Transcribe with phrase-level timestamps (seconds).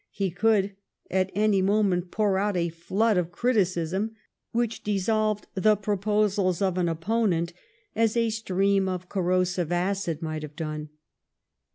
[0.09, 0.75] He could
[1.11, 4.15] at any moment pour out a flood of criticism
[4.51, 7.53] which dissolved the proposals of an opponent
[7.95, 10.89] as a stream of corrosive acid might have done.